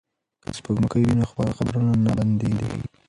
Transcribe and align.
که 0.41 0.49
سپوږمکۍ 0.57 1.01
وي 1.05 1.13
نو 1.19 1.25
خپرونه 1.59 1.93
نه 2.05 2.11
بندیږي. 2.17 2.79